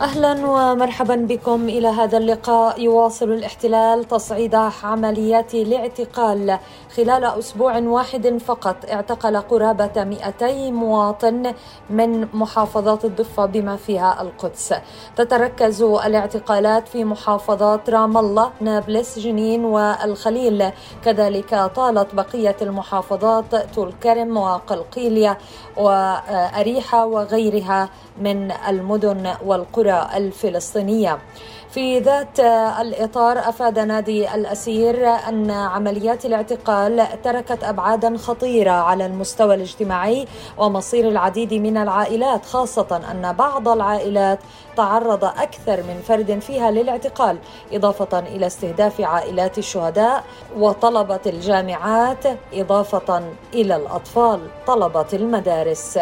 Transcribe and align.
أهلا 0.00 0.46
ومرحبا 0.46 1.14
بكم. 1.14 1.68
إلى 1.68 1.88
هذا 1.88 2.18
اللقاء 2.18 2.80
يواصل 2.80 3.32
الاحتلال 3.32 4.04
تصعيد 4.04 4.54
عمليات 4.82 5.54
الاعتقال. 5.54 6.58
خلال 6.96 7.24
أسبوع 7.24 7.78
واحد 7.78 8.38
فقط 8.46 8.76
اعتقل 8.92 9.36
قرابة 9.36 10.04
200 10.04 10.72
مواطن 10.72 11.52
من 11.90 12.28
محافظات 12.34 13.04
الضفة 13.04 13.46
بما 13.46 13.76
فيها 13.76 14.22
القدس. 14.22 14.74
تتركز 15.16 15.82
الاعتقالات 15.82 16.88
في 16.88 17.04
محافظات 17.04 17.90
رام 17.90 18.16
الله 18.18 18.50
نابلس 18.60 19.18
جنين 19.18 19.64
والخليل. 19.64 20.70
كذلك 21.04 21.70
طالت 21.76 22.14
بقية 22.14 22.56
المحافظات 22.62 23.54
طول 23.74 23.92
كرم 24.02 24.36
وقلقيلية 24.36 25.38
وأريحة 25.76 27.06
وغيرها 27.06 27.88
من 28.20 28.52
المدن 28.68 29.34
والقرى. 29.46 29.87
الفلسطينية. 29.90 31.18
في 31.70 31.98
ذات 31.98 32.40
الإطار 32.80 33.38
أفاد 33.38 33.78
نادي 33.78 34.34
الأسير 34.34 35.08
أن 35.08 35.50
عمليات 35.50 36.26
الاعتقال 36.26 37.22
تركت 37.24 37.64
أبعادا 37.64 38.16
خطيرة 38.16 38.70
على 38.70 39.06
المستوى 39.06 39.54
الاجتماعي 39.54 40.26
ومصير 40.58 41.08
العديد 41.08 41.54
من 41.54 41.76
العائلات 41.76 42.46
خاصة 42.46 43.00
أن 43.10 43.32
بعض 43.32 43.68
العائلات 43.68 44.38
تعرض 44.76 45.24
أكثر 45.24 45.82
من 45.82 46.00
فرد 46.08 46.38
فيها 46.38 46.70
للاعتقال 46.70 47.38
إضافة 47.72 48.18
إلى 48.18 48.46
استهداف 48.46 49.00
عائلات 49.00 49.58
الشهداء 49.58 50.24
وطلبة 50.58 51.20
الجامعات 51.26 52.24
إضافة 52.52 53.22
إلى 53.54 53.76
الأطفال 53.76 54.40
طلبة 54.66 55.06
المدارس. 55.12 55.98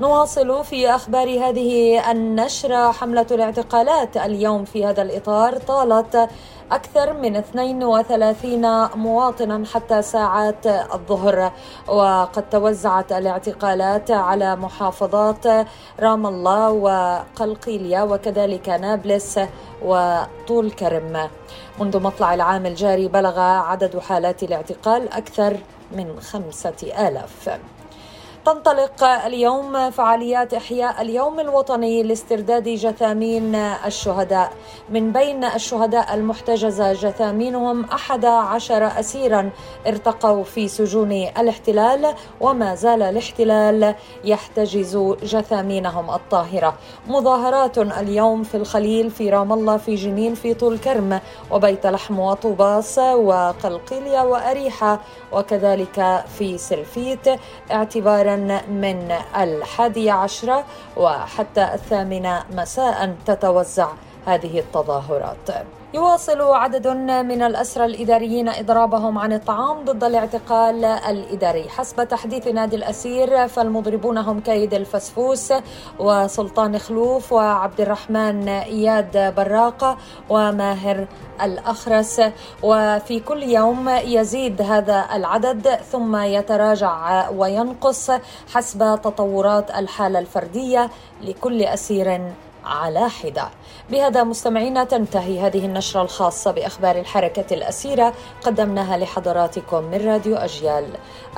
نواصل 0.00 0.64
في 0.64 0.90
أخبار 0.90 1.28
هذه 1.28 2.00
النشرة. 2.10 2.92
حملة 2.92 3.26
الاعتقالات 3.30 4.16
اليوم 4.16 4.64
في 4.64 4.86
هذا 4.86 5.02
الإطار 5.02 5.56
طالت 5.58 6.28
أكثر 6.72 7.12
من 7.12 7.36
32 7.36 8.88
مواطنا 8.94 9.66
حتى 9.74 10.02
ساعات 10.02 10.66
الظهر 10.66 11.52
وقد 11.88 12.50
توزعت 12.50 13.12
الاعتقالات 13.12 14.10
على 14.10 14.56
محافظات 14.56 15.46
رام 16.00 16.26
الله 16.26 16.70
وقلقيلية 16.70 18.02
وكذلك 18.02 18.68
نابلس 18.68 19.40
وطول 19.84 20.70
كرم. 20.70 21.28
منذ 21.80 22.00
مطلع 22.00 22.34
العام 22.34 22.66
الجاري 22.66 23.08
بلغ 23.08 23.40
عدد 23.40 23.98
حالات 23.98 24.42
الاعتقال 24.42 25.12
أكثر 25.12 25.56
من 25.92 26.20
خمسة 26.20 27.08
آلاف. 27.08 27.58
تنطلق 28.46 29.04
اليوم 29.04 29.90
فعاليات 29.90 30.54
إحياء 30.54 31.02
اليوم 31.02 31.40
الوطني 31.40 32.02
لاسترداد 32.02 32.68
جثامين 32.68 33.54
الشهداء. 33.54 34.52
من 34.90 35.12
بين 35.12 35.44
الشهداء 35.44 36.14
المحتجزة 36.14 36.92
جثامينهم 36.92 37.84
أحد 37.84 38.24
عشر 38.24 38.86
أسيرا 39.00 39.50
ارتقوا 39.86 40.44
في 40.44 40.68
سجون 40.68 41.12
الاحتلال 41.12 42.14
وما 42.40 42.74
زال 42.74 43.02
الاحتلال 43.02 43.94
يحتجز 44.24 44.96
جثامينهم 45.22 46.10
الطاهرة. 46.10 46.74
مظاهرات 47.08 47.78
اليوم 47.78 48.42
في 48.42 48.56
الخليل 48.56 49.10
في 49.10 49.30
رام 49.30 49.52
الله 49.52 49.76
في 49.76 49.94
جنين 49.94 50.34
في 50.34 50.54
طول 50.54 50.78
كرم 50.78 51.20
وبيت 51.50 51.86
لحم 51.86 52.18
وطوباس 52.18 52.98
وقلقيلية 52.98 54.20
وأريحة 54.20 55.00
وكذلك 55.32 56.24
في 56.38 56.58
سلفيت 56.58 57.26
اعتبارا 57.70 58.35
من 58.68 59.18
الحادية 59.36 60.12
عشرة 60.12 60.64
وحتى 60.96 61.74
الثامنة 61.74 62.44
مساء 62.50 63.16
تتوزع. 63.26 63.88
هذه 64.26 64.58
التظاهرات. 64.58 65.48
يواصل 65.94 66.40
عدد 66.40 66.88
من 67.30 67.42
الأسرى 67.42 67.84
الإداريين 67.84 68.48
إضرابهم 68.48 69.18
عن 69.18 69.32
الطعام 69.32 69.84
ضد 69.84 70.04
الاعتقال 70.04 70.84
الإداري. 70.84 71.68
حسب 71.68 72.08
تحديث 72.08 72.46
نادي 72.46 72.76
الأسير 72.76 73.48
فالمضربون 73.48 74.18
هم 74.18 74.40
كيد 74.40 74.74
الفسفوس 74.74 75.52
وسلطان 75.98 76.78
خلوف 76.78 77.32
وعبد 77.32 77.80
الرحمن 77.80 78.48
إياد 78.48 79.34
براقة 79.36 79.96
وماهر 80.30 81.06
الأخرس. 81.42 82.20
وفي 82.62 83.20
كل 83.20 83.42
يوم 83.42 83.88
يزيد 83.88 84.62
هذا 84.62 85.06
العدد 85.12 85.68
ثم 85.68 86.16
يتراجع 86.16 87.28
وينقص 87.30 88.10
حسب 88.54 88.78
تطورات 89.02 89.70
الحالة 89.70 90.18
الفردية 90.18 90.90
لكل 91.22 91.62
أسير 91.62 92.20
على 92.66 93.10
حدة 93.10 93.48
بهذا 93.90 94.24
مستمعينا 94.24 94.84
تنتهي 94.84 95.40
هذه 95.40 95.66
النشرة 95.66 96.02
الخاصة 96.02 96.50
بأخبار 96.50 96.98
الحركة 96.98 97.54
الأسيرة 97.54 98.14
قدمناها 98.42 98.96
لحضراتكم 98.96 99.84
من 99.84 100.06
راديو 100.06 100.36
أجيال. 100.36 100.86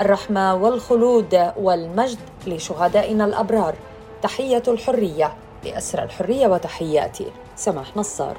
الرحمة 0.00 0.54
والخلود 0.54 1.52
والمجد 1.56 2.18
لشهدائنا 2.46 3.24
الأبرار. 3.24 3.74
تحية 4.22 4.62
الحرية 4.68 5.34
لأسرى 5.64 6.02
الحرية 6.02 6.46
وتحياتي. 6.46 7.26
سماح 7.56 7.96
نصار. 7.96 8.36